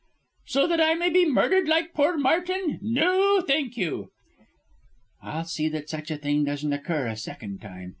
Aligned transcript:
"So 0.47 0.65
that 0.65 0.81
I 0.81 0.95
may 0.95 1.11
be 1.11 1.29
murdered 1.29 1.67
like 1.67 1.93
poor 1.93 2.17
Martin. 2.17 2.79
No, 2.81 3.39
thank 3.47 3.77
you." 3.77 4.09
"I'll 5.21 5.43
see 5.45 5.69
that 5.69 5.89
such 5.91 6.09
a 6.09 6.17
thing 6.17 6.43
doesn't 6.43 6.73
occur 6.73 7.05
a 7.05 7.15
second 7.15 7.61
time. 7.61 7.89